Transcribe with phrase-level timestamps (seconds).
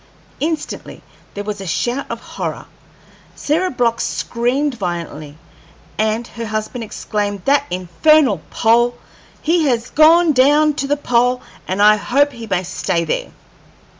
[0.39, 1.03] Instantly
[1.35, 2.65] there was a shout of horror.
[3.35, 5.37] Sarah Block screamed violently,
[5.99, 8.95] and her husband exclaimed: "That infernal Pole!
[9.43, 13.31] He has gone down to the pole, and I hope he may stay there!"